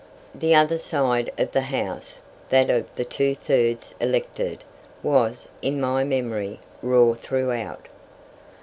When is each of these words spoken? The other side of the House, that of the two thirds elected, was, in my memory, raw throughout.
The 0.33 0.55
other 0.55 0.79
side 0.79 1.31
of 1.37 1.51
the 1.51 1.61
House, 1.61 2.21
that 2.49 2.71
of 2.71 2.87
the 2.95 3.05
two 3.05 3.35
thirds 3.35 3.93
elected, 3.99 4.63
was, 5.03 5.49
in 5.61 5.79
my 5.79 6.03
memory, 6.03 6.59
raw 6.81 7.13
throughout. 7.13 7.85